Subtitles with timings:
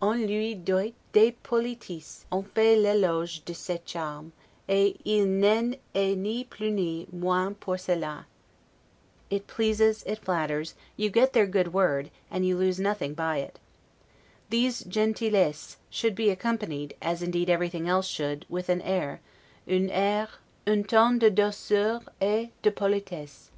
[0.00, 4.30] On 'lui doit des politesses, on fait l'eloge de ses charmes,
[4.68, 8.26] et il n'en est ni plus ni moins pour cela':
[9.30, 13.58] it pleases, it flatters; you get their good word, and you lose nothing by it.
[14.48, 19.20] These 'gentillesses' should be accompanied, as indeed everything else should, with an air:
[19.68, 20.28] 'un air,
[20.68, 23.50] un ton de douceur et de politesse'.